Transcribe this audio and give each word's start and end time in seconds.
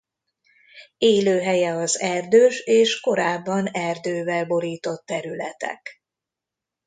Élőhelye 0.97 1.73
az 1.73 1.99
erdős 1.99 2.59
és 2.59 2.99
korábban 2.99 3.65
erdővel 3.67 4.45
borított 4.45 5.05
területek. 5.05 6.01